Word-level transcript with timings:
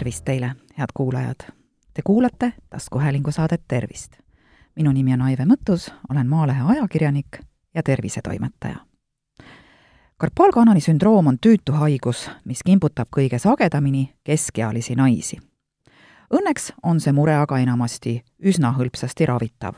tervist 0.00 0.24
teile, 0.24 0.54
head 0.78 0.88
kuulajad! 0.94 1.52
Te 1.94 2.02
kuulate 2.04 2.52
taskuhäälingu 2.70 3.30
saadet 3.30 3.62
Tervist. 3.68 4.12
minu 4.76 4.92
nimi 4.92 5.12
on 5.12 5.22
Aive 5.22 5.44
Mõttus, 5.44 5.92
olen 6.10 6.26
Maalehe 6.26 6.62
ajakirjanik 6.62 7.26
ja 7.74 7.82
tervisetoimetaja. 7.82 8.76
karpaalkanali 10.16 10.80
sündroom 10.80 11.26
on 11.26 11.38
tüütu 11.46 11.72
haigus, 11.72 12.30
mis 12.44 12.62
kimbutab 12.66 13.08
kõige 13.16 13.38
sagedamini 13.38 14.14
keskealisi 14.24 14.94
naisi. 14.94 15.38
Õnneks 16.34 16.72
on 16.82 17.00
see 17.00 17.12
mure 17.12 17.36
aga 17.36 17.58
enamasti 17.58 18.24
üsna 18.44 18.72
hõlpsasti 18.72 19.26
ravitav. 19.26 19.74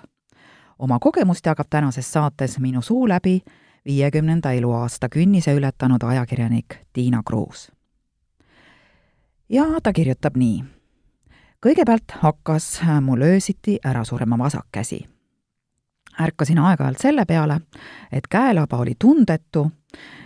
oma 0.78 0.98
kogemust 0.98 1.46
jagab 1.46 1.66
tänases 1.70 2.12
saates 2.12 2.58
minu 2.58 2.82
suu 2.82 3.08
läbi 3.08 3.42
viiekümnenda 3.84 4.52
eluaasta 4.52 5.08
künnise 5.08 5.54
ületanud 5.54 6.02
ajakirjanik 6.02 6.76
Tiina 6.92 7.22
Kruus 7.24 7.72
ja 9.48 9.64
ta 9.82 9.92
kirjutab 9.92 10.36
nii. 10.36 10.64
kõigepealt 11.66 12.18
hakkas 12.20 12.80
mul 13.00 13.22
öösiti 13.22 13.78
ära 13.84 14.04
surema 14.04 14.38
vasak 14.38 14.66
käsi. 14.72 15.06
ärkasin 16.20 16.58
aeg-ajalt 16.58 16.98
selle 16.98 17.24
peale, 17.24 17.60
et 18.12 18.26
käelaba 18.28 18.76
oli 18.76 18.94
tundetu 18.98 19.70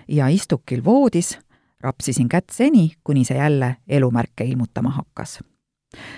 ja 0.09 0.29
istukil 0.29 0.85
voodis 0.85 1.39
rapsisin 1.81 2.29
kätt 2.29 2.51
seni, 2.53 2.93
kuni 3.05 3.25
see 3.25 3.37
jälle 3.37 3.77
elumärke 3.89 4.45
ilmutama 4.45 4.91
hakkas. 4.91 5.43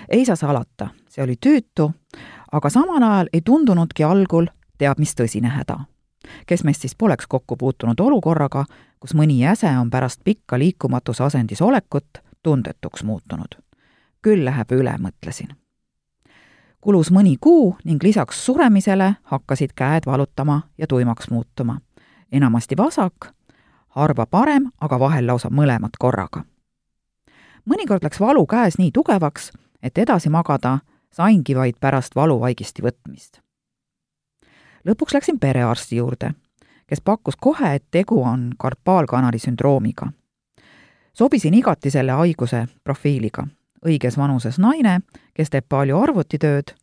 ei 0.09 0.25
saa 0.25 0.35
salata, 0.35 0.89
see 1.09 1.23
oli 1.23 1.35
tüütu, 1.45 1.91
aga 2.51 2.69
samal 2.69 3.03
ajal 3.03 3.29
ei 3.33 3.41
tundunudki 3.41 4.03
algul 4.03 4.47
teab 4.77 4.99
mis 4.99 5.15
tõsine 5.15 5.47
häda. 5.47 5.79
kes 6.45 6.63
meist 6.63 6.81
siis 6.81 6.95
poleks 6.95 7.27
kokku 7.27 7.57
puutunud 7.57 7.99
olukorraga, 7.99 8.65
kus 8.99 9.13
mõni 9.13 9.39
jäse 9.39 9.67
on 9.77 9.89
pärast 9.89 10.21
pikka 10.23 10.59
liikumatuse 10.59 11.23
asendis 11.23 11.61
olekut 11.61 12.28
tundetuks 12.43 13.03
muutunud. 13.03 13.55
küll 14.21 14.45
läheb 14.45 14.71
üle, 14.71 14.95
mõtlesin. 14.97 15.55
kulus 16.81 17.11
mõni 17.11 17.37
kuu 17.39 17.75
ning 17.83 18.03
lisaks 18.03 18.45
suremisele 18.45 19.15
hakkasid 19.23 19.71
käed 19.75 20.05
valutama 20.05 20.61
ja 20.77 20.87
tuimaks 20.87 21.29
muutuma. 21.29 21.81
enamasti 22.31 22.77
vasak, 22.77 23.33
harva 23.87 24.25
parem, 24.25 24.71
aga 24.81 24.99
vahel 24.99 25.27
lausa 25.27 25.49
mõlemad 25.49 25.97
korraga. 25.99 26.43
mõnikord 27.65 28.03
läks 28.03 28.19
valu 28.19 28.45
käes 28.45 28.77
nii 28.77 28.91
tugevaks, 28.91 29.51
et 29.83 29.97
edasi 29.97 30.29
magada 30.29 30.79
saingi 31.11 31.55
vaid 31.55 31.75
pärast 31.79 32.15
valuvaigisti 32.15 32.81
võtmist. 32.81 33.41
lõpuks 34.85 35.13
läksin 35.13 35.39
perearsti 35.39 35.95
juurde, 35.95 36.33
kes 36.87 37.01
pakkus 37.01 37.35
kohe, 37.35 37.75
et 37.75 37.85
tegu 37.91 38.23
on 38.23 38.53
karpaalkanali 38.57 39.39
sündroomiga 39.39 40.11
sobisin 41.19 41.53
igati 41.53 41.91
selle 41.91 42.11
haiguse 42.11 42.65
profiiliga. 42.83 43.47
õiges 43.85 44.17
vanuses 44.17 44.57
naine, 44.59 44.99
kes 45.33 45.49
teeb 45.51 45.65
palju 45.69 45.97
arvutitööd, 45.99 46.73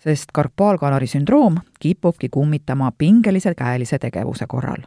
sest 0.00 0.32
karpaalkanari 0.32 1.06
sündroom 1.08 1.58
kipubki 1.80 2.28
kummitama 2.32 2.90
pingelise 2.98 3.54
käelise 3.54 3.98
tegevuse 3.98 4.46
korral. 4.48 4.84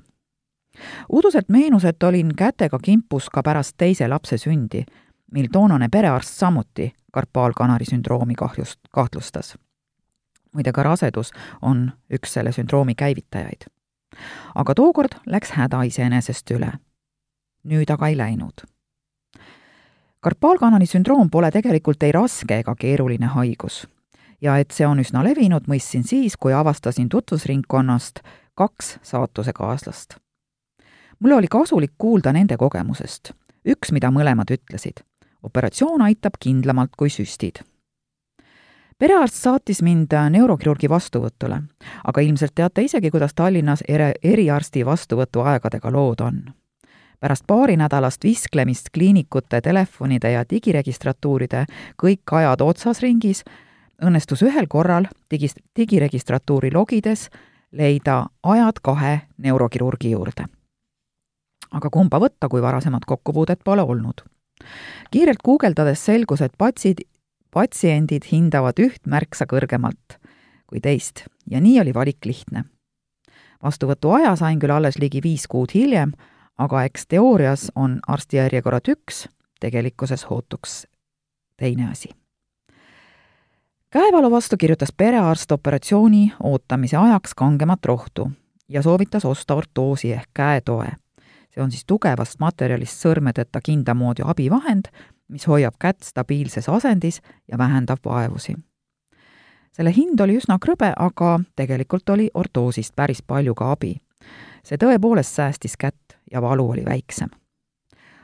uduselt 1.10 1.50
meenus, 1.50 1.86
et 1.86 2.04
olin 2.04 2.36
kätega 2.36 2.80
kimpus 2.80 3.30
ka 3.30 3.44
pärast 3.44 3.74
teise 3.78 4.08
lapse 4.08 4.38
sündi, 4.38 4.86
mil 5.32 5.48
toonane 5.52 5.90
perearst 5.90 6.34
samuti 6.34 6.94
karpaalkanari 7.12 7.86
sündroomi 7.86 8.36
kahjust, 8.36 8.80
kahtlustas. 8.92 9.58
muide, 10.54 10.72
ka 10.72 10.84
rasedus 10.84 11.32
on 11.62 11.92
üks 12.14 12.34
selle 12.34 12.52
sündroomi 12.52 12.96
käivitajaid. 12.96 13.66
aga 14.56 14.76
tookord 14.76 15.18
läks 15.26 15.52
häda 15.52 15.82
iseenesest 15.84 16.52
üle 16.52 16.72
nüüd 17.64 17.90
aga 17.90 18.08
ei 18.08 18.18
läinud. 18.18 18.66
karpaalkanali 20.20 20.86
sündroom 20.86 21.30
pole 21.30 21.52
tegelikult 21.52 22.04
ei 22.04 22.12
raske 22.12 22.60
ega 22.60 22.76
keeruline 22.76 23.26
haigus. 23.26 23.88
ja 24.42 24.58
et 24.58 24.72
see 24.72 24.88
on 24.88 25.00
üsna 25.00 25.24
levinud, 25.24 25.68
mõistsin 25.68 26.04
siis, 26.04 26.38
kui 26.38 26.54
avastasin 26.54 27.10
tutvusringkonnast 27.10 28.20
kaks 28.56 29.00
saatusekaaslast. 29.02 30.16
mulle 31.20 31.36
oli 31.36 31.48
kasulik 31.48 31.94
kuulda 31.98 32.34
nende 32.34 32.58
kogemusest. 32.58 33.32
üks, 33.68 33.92
mida 33.92 34.12
mõlemad 34.12 34.52
ütlesid. 34.52 35.04
operatsioon 35.44 36.02
aitab 36.02 36.34
kindlamalt 36.40 36.96
kui 36.98 37.10
süstid 37.10 37.64
perearst 39.00 39.36
saatis 39.36 39.82
mind 39.82 40.14
neurokirurgi 40.30 40.90
vastuvõtule, 40.90 41.62
aga 42.04 42.22
ilmselt 42.22 42.52
teate 42.56 42.84
isegi, 42.84 43.12
kuidas 43.12 43.34
Tallinnas 43.34 43.84
ere, 43.88 44.14
eriarsti 44.24 44.86
vastuvõtuaegadega 44.86 45.92
lood 45.92 46.22
on 46.22 46.42
pärast 47.20 47.44
paarinädalast 47.48 48.24
visklemist 48.24 48.90
kliinikute 48.94 49.62
telefonide 49.62 50.32
ja 50.32 50.44
digiregistratuuride 50.50 51.66
kõik 52.04 52.32
ajad 52.32 52.62
otsas 52.62 53.02
ringis, 53.02 53.44
õnnestus 54.04 54.44
ühel 54.44 54.68
korral 54.68 55.08
digis, 55.32 55.56
digiregistratuuri 55.76 56.72
logides 56.74 57.30
leida 57.72 58.26
ajad 58.44 58.80
kahe 58.82 59.20
neurokirurgi 59.38 60.12
juurde. 60.12 60.46
aga 61.72 61.90
kumba 61.90 62.20
võtta, 62.20 62.50
kui 62.50 62.62
varasemat 62.62 63.06
kokkupuudet 63.06 63.60
pole 63.64 63.82
olnud? 63.82 64.22
kiirelt 65.12 65.44
guugeldades 65.46 66.06
selgus, 66.06 66.42
et 66.42 66.54
patsid, 66.58 67.02
patsiendid 67.52 68.26
hindavad 68.32 68.80
üht 68.80 69.06
märksa 69.06 69.46
kõrgemalt 69.46 70.20
kui 70.70 70.82
teist 70.82 71.26
ja 71.50 71.62
nii 71.62 71.80
oli 71.82 71.94
valik 71.94 72.26
lihtne. 72.26 72.64
vastuvõtuaja 73.64 74.36
sain 74.40 74.60
küll 74.60 74.72
alles 74.72 75.00
ligi 75.02 75.20
viis 75.24 75.48
kuud 75.48 75.74
hiljem, 75.74 76.14
aga 76.60 76.84
eks 76.84 77.08
teoorias 77.08 77.72
on 77.76 78.00
arstijärjekorrad 78.08 78.92
üks, 78.92 79.28
tegelikkuses 79.60 80.26
ootuks 80.30 80.86
teine 81.58 81.90
asi. 81.92 82.10
käevalu 83.90 84.32
vastu 84.32 84.58
kirjutas 84.58 84.90
perearst 84.98 85.52
operatsiooni 85.52 86.34
ootamise 86.44 86.98
ajaks 86.98 87.34
kangemat 87.36 87.86
rohtu 87.86 88.32
ja 88.70 88.82
soovitas 88.82 89.26
osta 89.26 89.56
ortoosi 89.56 90.14
ehk 90.14 90.30
käetoe. 90.34 90.92
see 91.50 91.64
on 91.64 91.72
siis 91.72 91.86
tugevast 91.86 92.40
materjalist 92.40 93.06
sõrmedeta 93.06 93.62
kindamoodi 93.64 94.22
abivahend, 94.26 94.86
mis 95.28 95.48
hoiab 95.48 95.74
kätt 95.80 96.04
stabiilses 96.04 96.70
asendis 96.70 97.22
ja 97.52 97.58
vähendab 97.58 98.00
vaevusi. 98.06 98.56
selle 99.72 99.96
hind 99.96 100.20
oli 100.20 100.38
üsna 100.38 100.58
krõbe, 100.66 100.94
aga 100.96 101.40
tegelikult 101.56 102.10
oli 102.10 102.30
ortoosist 102.34 102.96
päris 102.96 103.22
palju 103.22 103.56
ka 103.56 103.72
abi. 103.72 103.96
See 104.70 104.78
tõepoolest 104.78 105.34
säästis 105.34 105.78
kätt 105.78 106.18
ja 106.32 106.42
valu 106.42 106.70
oli 106.70 106.86
väiksem. 106.86 107.30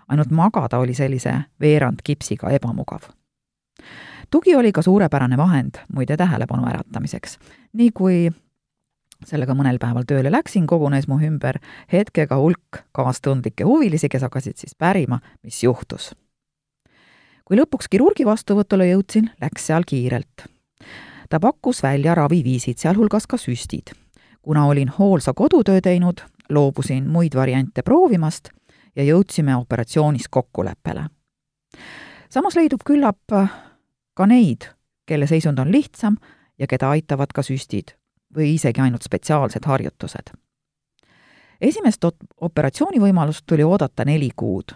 ainult 0.07 0.31
magada 0.31 0.78
oli 0.78 0.94
sellise 0.94 1.33
veerand 1.59 2.00
kipsiga 2.03 2.50
ebamugav. 2.50 3.09
tugi 4.29 4.55
oli 4.55 4.72
ka 4.72 4.81
suurepärane 4.81 5.38
vahend 5.38 5.81
muide 5.94 6.17
tähelepanu 6.17 6.67
äratamiseks. 6.67 7.38
nii 7.73 7.91
kui 7.91 8.29
sellega 9.25 9.55
mõnel 9.55 9.79
päeval 9.79 10.03
tööle 10.07 10.31
läksin, 10.31 10.67
kogunes 10.67 11.07
mu 11.07 11.19
ümber 11.23 11.59
hetkega 11.91 12.38
hulk 12.38 12.84
kaastundlikke 12.91 13.63
huvilisi, 13.63 14.09
kes 14.09 14.22
hakkasid 14.22 14.57
siis 14.57 14.75
pärima, 14.75 15.19
mis 15.44 15.63
juhtus. 15.63 16.13
kui 17.45 17.57
lõpuks 17.57 17.89
kirurgi 17.89 18.25
vastuvõtule 18.25 18.89
jõudsin, 18.91 19.31
läks 19.41 19.66
seal 19.66 19.84
kiirelt. 19.88 20.45
ta 21.29 21.39
pakkus 21.39 21.84
välja 21.84 22.16
raviviisid, 22.16 22.78
sealhulgas 22.78 23.28
ka 23.28 23.38
süstid. 23.38 23.95
kuna 24.41 24.66
olin 24.67 24.89
hoolsa 24.89 25.34
kodutöö 25.34 25.81
teinud, 25.81 26.22
loobusin 26.50 27.09
muid 27.09 27.35
variante 27.35 27.81
proovimast 27.81 28.50
ja 28.95 29.03
jõudsime 29.03 29.56
operatsioonis 29.56 30.28
kokkuleppele. 30.29 31.06
samas 32.29 32.56
leidub 32.56 32.81
küllap 32.85 33.19
ka 34.13 34.25
neid, 34.25 34.69
kelle 35.05 35.28
seisund 35.28 35.59
on 35.59 35.72
lihtsam 35.72 36.17
ja 36.59 36.67
keda 36.67 36.89
aitavad 36.89 37.34
ka 37.34 37.44
süstid 37.44 37.95
või 38.35 38.53
isegi 38.55 38.81
ainult 38.81 39.03
spetsiaalsed 39.03 39.66
harjutused. 39.66 40.31
esimest 41.61 42.03
operatsioonivõimalust 42.41 43.43
tuli 43.46 43.64
oodata 43.64 44.05
neli 44.05 44.29
kuud. 44.35 44.72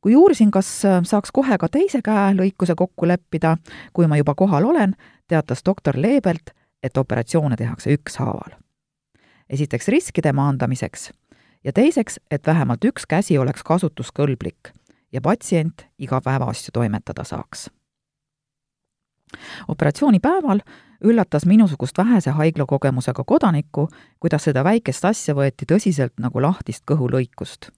kui 0.00 0.16
uurisin, 0.16 0.50
kas 0.50 0.82
saaks 1.02 1.32
kohe 1.32 1.58
ka 1.58 1.68
teise 1.68 2.02
käe 2.02 2.34
lõikuse 2.34 2.74
kokku 2.76 3.06
leppida, 3.06 3.56
kui 3.92 4.06
ma 4.06 4.16
juba 4.16 4.34
kohal 4.34 4.64
olen, 4.64 4.94
teatas 5.28 5.62
doktor 5.66 5.94
Leebelt, 5.96 6.50
et 6.82 6.96
operatsioone 6.96 7.56
tehakse 7.56 7.90
ükshaaval 7.90 8.65
esiteks 9.50 9.88
riskide 9.88 10.32
maandamiseks 10.32 11.10
ja 11.64 11.72
teiseks, 11.72 12.20
et 12.30 12.46
vähemalt 12.46 12.84
üks 12.84 13.06
käsi 13.08 13.38
oleks 13.38 13.62
kasutuskõlblik 13.62 14.72
ja 15.12 15.20
patsient 15.20 15.86
igapäevaasju 15.98 16.70
toimetada 16.72 17.24
saaks. 17.24 17.70
operatsioonipäeval 19.68 20.60
üllatas 21.04 21.46
minusugust 21.46 21.98
vähese 21.98 22.30
haiglakogemusega 22.30 23.24
kodanikku, 23.24 23.88
kuidas 24.20 24.44
seda 24.44 24.64
väikest 24.64 25.04
asja 25.04 25.34
võeti 25.34 25.66
tõsiselt 25.72 26.12
nagu 26.20 26.42
lahtist 26.42 26.84
kõhulõikust. 26.90 27.70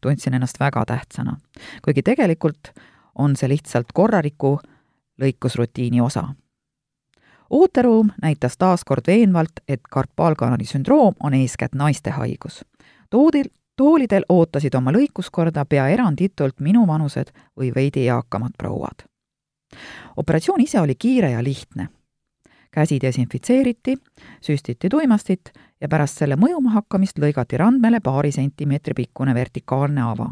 tundsin 0.00 0.34
ennast 0.34 0.60
väga 0.60 0.84
tähtsana, 0.84 1.36
kuigi 1.82 2.02
tegelikult 2.02 2.72
on 3.14 3.36
see 3.36 3.48
lihtsalt 3.48 3.92
korraliku 3.94 4.58
lõikusrutiini 5.20 6.00
osa 6.00 6.34
ooteruum 7.52 8.10
näitas 8.22 8.56
taas 8.58 8.84
kord 8.84 9.02
veenvalt, 9.06 9.52
et 9.68 9.80
karpaalkanali 9.90 10.64
sündroom 10.64 11.14
on 11.22 11.34
eeskätt 11.34 11.74
naiste 11.74 12.10
haigus. 12.10 12.64
toodil, 13.10 13.44
toolidel 13.76 14.24
ootasid 14.28 14.74
oma 14.74 14.92
lõikuskorda 14.92 15.64
pea 15.68 15.88
eranditult 15.88 16.60
minuvanused 16.60 17.32
või 17.60 17.72
veidi 17.74 18.08
eakamad 18.08 18.52
prouad. 18.58 19.04
operatsioon 20.16 20.60
ise 20.60 20.80
oli 20.80 20.94
kiire 20.94 21.30
ja 21.30 21.44
lihtne. 21.44 21.88
käsi 22.70 22.98
desinfitseeriti, 23.00 23.96
süstiti 24.40 24.88
tuimastit 24.88 25.52
ja 25.80 25.88
pärast 25.88 26.18
selle 26.18 26.36
mõjuma 26.36 26.70
hakkamist 26.70 27.18
lõigati 27.18 27.58
randmele 27.58 28.00
paari 28.00 28.32
sentimeetri 28.32 28.94
pikkune 28.94 29.34
vertikaalne 29.34 30.02
ava. 30.02 30.30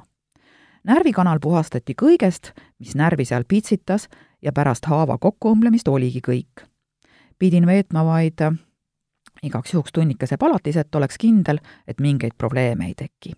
närvikanal 0.84 1.38
puhastati 1.40 1.94
kõigest, 2.02 2.52
mis 2.78 2.94
närvi 2.94 3.24
seal 3.24 3.44
pitsitas 3.48 4.08
ja 4.42 4.52
pärast 4.52 4.86
haava 4.86 5.18
kokkuõmblemist 5.18 5.88
oligi 5.88 6.20
kõik. 6.20 6.70
Pidin 7.40 7.66
veetma 7.66 8.04
vaid 8.04 8.40
äh, 8.40 8.58
igaks 9.42 9.74
juhuks 9.74 9.92
tunnikese 9.92 10.36
palatis, 10.36 10.76
et 10.76 10.94
oleks 10.94 11.18
kindel, 11.18 11.58
et 11.88 12.00
mingeid 12.00 12.36
probleeme 12.38 12.86
ei 12.86 12.94
teki. 12.94 13.32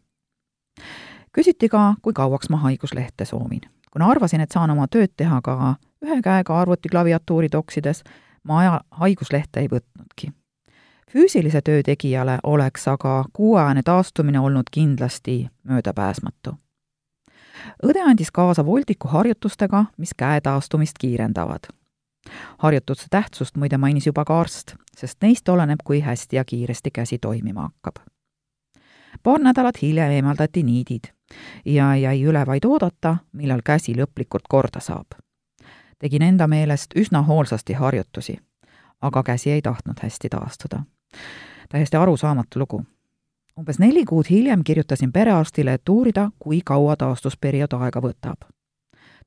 küsiti 1.33 1.69
ka, 1.69 1.95
kui 2.03 2.13
kauaks 2.13 2.51
ma 2.51 2.57
haiguslehte 2.57 3.25
soovin. 3.25 3.61
kuna 3.93 4.07
arvasin, 4.07 4.41
et 4.41 4.51
saan 4.51 4.71
oma 4.71 4.89
tööd 4.89 5.13
teha 5.17 5.41
ka 5.43 5.77
ühe 6.05 6.23
käega 6.23 6.61
arvuti 6.61 6.89
klaviatuuri 6.89 7.49
toksides, 7.49 8.05
ma 8.45 8.59
aja 8.59 8.81
haiguslehte 8.91 9.61
ei 9.61 9.69
võtnudki. 9.69 10.33
füüsilise 11.13 11.63
töö 11.63 11.83
tegijale 11.83 12.39
oleks 12.43 12.89
aga 12.89 13.25
kuuajane 13.33 13.83
taastumine 13.83 14.41
olnud 14.41 14.71
kindlasti 14.71 15.49
möödapääsmatu 15.65 16.57
õde 17.87 18.03
andis 18.03 18.31
kaasa 18.31 18.67
voldiku 18.67 19.09
harjutustega, 19.09 19.85
mis 19.97 20.15
käe 20.19 20.41
taastumist 20.41 20.99
kiirendavad. 20.99 21.71
Harjutuste 22.59 23.07
tähtsust 23.11 23.57
muide 23.57 23.79
mainis 23.79 24.07
juba 24.07 24.25
ka 24.25 24.41
arst, 24.41 24.75
sest 24.97 25.19
neist 25.23 25.49
oleneb, 25.49 25.81
kui 25.85 26.01
hästi 26.01 26.37
ja 26.37 26.45
kiiresti 26.45 26.91
käsi 26.91 27.19
toimima 27.19 27.63
hakkab. 27.63 27.97
paar 29.23 29.41
nädalat 29.41 29.83
hiljem 29.83 30.11
eemaldati 30.11 30.63
niidid 30.63 31.05
ja 31.65 31.97
jäi 31.97 32.23
üle 32.23 32.47
vaid 32.47 32.65
oodata, 32.65 33.17
millal 33.33 33.61
käsi 33.65 33.95
lõplikult 33.95 34.49
korda 34.49 34.81
saab. 34.81 35.07
tegin 35.99 36.23
enda 36.23 36.47
meelest 36.47 36.91
üsna 36.97 37.23
hoolsasti 37.23 37.73
harjutusi, 37.73 38.39
aga 39.01 39.23
käsi 39.23 39.51
ei 39.51 39.63
tahtnud 39.63 39.97
hästi 40.03 40.29
taastuda. 40.29 40.83
täiesti 41.69 41.97
arusaamatu 41.97 42.59
lugu 42.59 42.85
umbes 43.59 43.79
neli 43.79 44.05
kuud 44.05 44.25
hiljem 44.31 44.65
kirjutasin 44.65 45.13
perearstile, 45.13 45.75
et 45.75 45.89
uurida, 45.89 46.31
kui 46.39 46.61
kaua 46.65 46.97
taastusperiood 46.97 47.73
aega 47.73 48.01
võtab. 48.01 48.49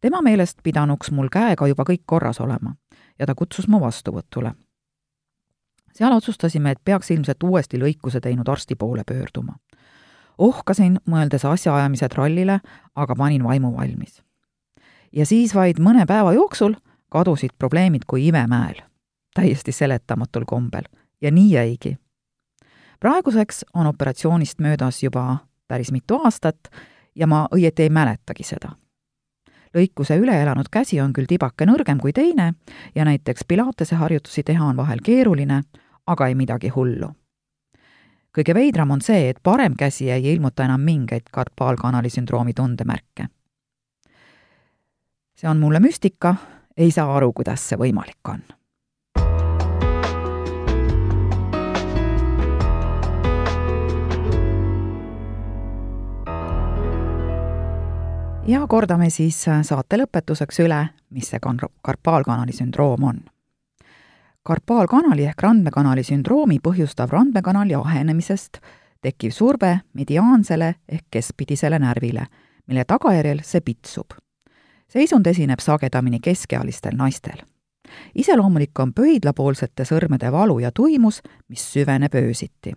tema 0.02 0.22
meelest 0.22 0.58
pidanuks 0.64 1.12
mul 1.12 1.30
käega 1.32 1.68
juba 1.68 1.84
kõik 1.84 2.02
korras 2.06 2.40
olema 2.40 2.76
ja 3.20 3.26
ta 3.26 3.36
kutsus 3.36 3.68
mu 3.68 3.80
vastuvõtule. 3.82 4.54
seal 5.94 6.14
otsustasime, 6.14 6.72
et 6.72 6.80
peaks 6.86 7.12
ilmselt 7.12 7.44
uuesti 7.44 7.80
lõikuse 7.80 8.20
teinud 8.20 8.48
arsti 8.48 8.76
poole 8.76 9.04
pöörduma. 9.08 9.56
ohkasin, 10.38 11.00
mõeldes 11.10 11.46
asjaajamise 11.46 12.10
trallile, 12.10 12.60
aga 12.96 13.16
panin 13.16 13.44
vaimu 13.44 13.78
valmis. 13.78 14.22
ja 15.12 15.26
siis 15.26 15.56
vaid 15.56 15.80
mõne 15.80 16.06
päeva 16.06 16.34
jooksul 16.34 16.76
kadusid 17.10 17.52
probleemid 17.58 18.02
kui 18.08 18.28
imemäel, 18.28 18.82
täiesti 19.36 19.72
seletamatul 19.72 20.44
kombel 20.46 20.84
ja 21.22 21.32
nii 21.32 21.52
jäigi 21.52 21.98
praeguseks 23.00 23.66
on 23.74 23.88
operatsioonist 23.88 24.60
möödas 24.60 25.04
juba 25.04 25.38
päris 25.68 25.92
mitu 25.92 26.20
aastat 26.24 26.58
ja 27.16 27.28
ma 27.28 27.48
õieti 27.56 27.86
ei 27.86 27.90
mäletagi 27.90 28.44
seda. 28.44 28.72
Lõikuse 29.76 30.18
üle 30.20 30.36
elanud 30.42 30.70
käsi 30.72 31.00
on 31.02 31.14
küll 31.14 31.28
tibake 31.30 31.68
nõrgem 31.68 32.00
kui 32.02 32.14
teine 32.14 32.54
ja 32.96 33.06
näiteks 33.06 33.46
pilatese 33.48 33.96
harjutusi 33.96 34.44
teha 34.44 34.66
on 34.66 34.78
vahel 34.78 35.04
keeruline, 35.04 35.62
aga 36.08 36.28
ei 36.28 36.36
midagi 36.36 36.70
hullu. 36.70 37.12
kõige 38.36 38.54
veidram 38.54 38.92
on 38.92 39.02
see, 39.02 39.30
et 39.30 39.40
parem 39.44 39.76
käsi 39.80 40.10
ei 40.12 40.34
ilmuta 40.34 40.66
enam 40.66 40.82
mingeid 40.82 41.32
karpaalkanali 41.32 42.10
sündroomi 42.10 42.54
tundemärke. 42.54 43.28
see 45.36 45.50
on 45.50 45.58
mulle 45.58 45.80
müstika, 45.80 46.36
ei 46.78 46.92
saa 46.92 47.16
aru, 47.16 47.34
kuidas 47.34 47.70
see 47.70 47.78
võimalik 47.78 48.30
on 48.30 48.44
ja 58.48 58.68
kordame 58.68 59.10
siis 59.10 59.48
äh, 59.48 59.62
saate 59.64 59.98
lõpetuseks 59.98 60.60
üle, 60.62 60.82
mis 61.10 61.30
see 61.32 61.40
kan-, 61.42 61.60
karpaalkanali 61.82 62.54
sündroom 62.54 63.04
on. 63.04 63.24
karpaalkanali 64.46 65.26
ehk 65.26 65.42
randmekanali 65.42 66.04
sündroomi 66.04 66.60
põhjustab 66.62 67.10
randmekanali 67.10 67.76
ahenemisest 67.76 68.60
tekkiv 69.02 69.32
surve 69.32 69.80
mediaansele 69.94 70.76
ehk 70.90 71.06
keskpidisele 71.12 71.80
närvile, 71.80 72.28
mille 72.68 72.86
tagajärjel 72.86 73.42
see 73.44 73.62
pitsub. 73.62 74.14
seisund 74.88 75.26
esineb 75.26 75.60
sagedamini 75.60 76.20
keskealistel 76.20 76.96
naistel. 76.96 77.42
iseloomulik 78.16 78.80
on 78.80 78.94
pöidlapoolsete 78.94 79.84
sõrmede 79.84 80.32
valu 80.32 80.60
ja 80.60 80.72
tuimus, 80.72 81.22
mis 81.50 81.74
süveneb 81.74 82.14
öösiti. 82.14 82.74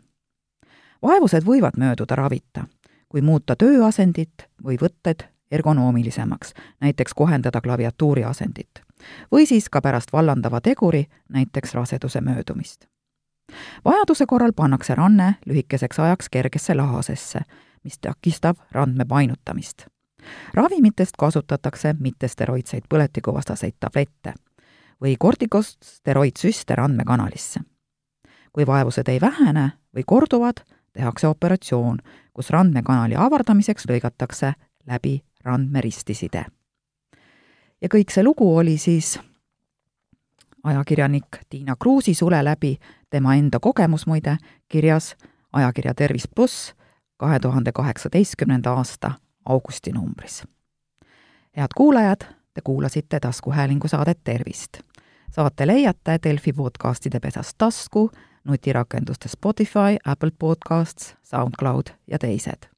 vaevused 1.03 1.45
võivad 1.45 1.77
mööduda 1.77 2.17
ravita, 2.17 2.67
kui 3.09 3.21
muuta 3.21 3.57
tööasendit 3.57 4.49
või 4.65 4.77
võtted 4.81 5.38
ergonoomilisemaks, 5.51 6.55
näiteks 6.81 7.15
kohendada 7.15 7.61
klaviatuuri 7.61 8.25
asendit. 8.25 8.71
või 9.33 9.47
siis 9.47 9.71
ka 9.71 9.81
pärast 9.81 10.13
vallandava 10.13 10.61
teguri, 10.61 11.07
näiteks 11.29 11.75
raseduse 11.75 12.21
möödumist. 12.21 12.87
vajaduse 13.85 14.27
korral 14.27 14.53
pannakse 14.53 14.95
ranne 14.95 15.35
lühikeseks 15.47 15.99
ajaks 15.99 16.29
kergesse 16.29 16.75
lahasesse, 16.75 17.41
mis 17.85 17.99
takistab 17.99 18.57
randme 18.73 19.05
painutamist. 19.05 19.87
ravimitest 20.55 21.13
kasutatakse 21.19 21.95
mittesteroidseid 22.01 22.83
põletikuvastaseid 22.89 23.75
tablette 23.81 24.35
või 25.01 25.17
kortikosteroidsüste 25.19 26.75
randmekanalisse. 26.75 27.61
kui 28.53 28.67
vaevused 28.67 29.09
ei 29.09 29.21
vähene 29.21 29.73
või 29.97 30.03
korduvad, 30.07 30.57
tehakse 30.93 31.29
operatsioon, 31.29 31.99
kus 32.33 32.51
randmekanali 32.51 33.17
avardamiseks 33.17 33.85
lõigatakse 33.89 34.53
läbi 34.87 35.23
randmeristiside. 35.45 36.45
ja 37.81 37.89
kõik 37.95 38.11
see 38.11 38.25
lugu 38.25 38.57
oli 38.57 38.79
siis 38.79 39.19
ajakirjanik 40.65 41.27
Tiina 41.51 41.77
Kruusi 41.77 42.15
sule 42.15 42.45
läbi, 42.45 42.79
tema 43.11 43.35
enda 43.35 43.61
kogemus 43.61 44.07
muide, 44.07 44.37
kirjas 44.69 45.17
ajakirja 45.53 45.95
Tervis 45.95 46.29
pluss 46.35 46.75
kahe 47.17 47.39
tuhande 47.41 47.73
kaheksateistkümnenda 47.73 48.73
aasta 48.73 49.11
augustinumbris. 49.45 50.45
head 51.57 51.69
kuulajad, 51.77 52.21
te 52.55 52.61
kuulasite 52.65 53.21
taskuhäälingu 53.21 53.89
saadet 53.89 54.19
Tervist. 54.25 54.79
saate 55.31 55.67
leiate 55.67 56.19
Delfi 56.23 56.53
podcastide 56.53 57.21
pesast 57.21 57.55
tasku, 57.59 58.11
nutirakenduste 58.45 59.29
Spotify, 59.29 59.97
Apple 60.05 60.31
Podcasts, 60.39 61.17
SoundCloud 61.23 61.87
ja 62.07 62.19
teised 62.19 62.78